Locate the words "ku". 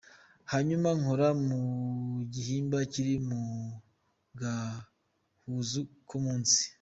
1.45-1.57